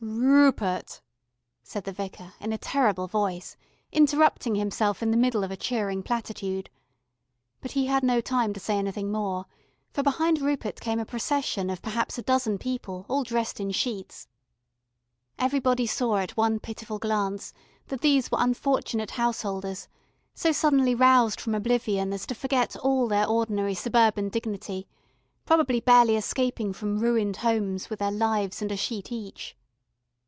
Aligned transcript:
"RUPERT!" 0.03 0.99
said 1.61 1.83
the 1.83 1.91
Vicar, 1.91 2.33
in 2.39 2.51
a 2.51 2.57
terrible 2.57 3.05
voice, 3.05 3.55
interrupting 3.91 4.55
himself 4.55 5.03
in 5.03 5.11
the 5.11 5.17
middle 5.17 5.43
of 5.43 5.51
a 5.51 5.55
cheering 5.57 6.01
platitude. 6.01 6.71
But 7.61 7.71
he 7.73 7.85
had 7.85 8.01
no 8.01 8.19
time 8.19 8.51
to 8.53 8.59
say 8.59 8.79
anything 8.79 9.11
more, 9.11 9.45
for 9.91 10.01
behind 10.01 10.41
Rupert 10.41 10.79
came 10.81 10.99
a 10.99 11.05
procession 11.05 11.69
of 11.69 11.83
perhaps 11.83 12.17
a 12.17 12.23
dozen 12.23 12.57
people, 12.57 13.05
all 13.07 13.23
dressed 13.23 13.59
in 13.59 13.69
sheets. 13.69 14.27
Everybody 15.37 15.85
saw 15.85 16.17
at 16.17 16.35
one 16.35 16.59
pitiful 16.59 16.97
glance 16.97 17.53
that 17.89 18.01
these 18.01 18.31
were 18.31 18.39
unfortunate 18.41 19.11
householders, 19.11 19.87
so 20.33 20.51
suddenly 20.51 20.95
roused 20.95 21.39
from 21.39 21.53
oblivion 21.53 22.11
as 22.11 22.25
to 22.25 22.33
forget 22.33 22.75
all 22.77 23.07
their 23.07 23.27
ordinary 23.27 23.75
suburban 23.75 24.29
dignity, 24.29 24.87
probably 25.45 25.79
barely 25.79 26.15
escaping 26.15 26.73
from 26.73 26.97
ruined 26.99 27.37
homes 27.37 27.91
with 27.91 27.99
their 27.99 28.11
lives 28.11 28.63
and 28.63 28.71
a 28.71 28.77
sheet 28.77 29.11
each. 29.11 29.55